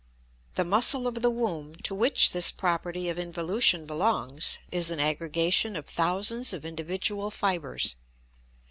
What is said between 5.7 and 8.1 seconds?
of thousands of individual fibers.